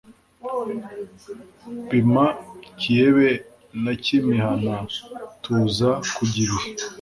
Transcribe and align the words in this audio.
Bima 1.91 2.25
Kiyebe 2.79 3.29
na 3.83 3.93
Kimihana 4.03 4.73
Tuza 5.41 5.89
kujya 6.13 6.39
ibihe 6.45 6.67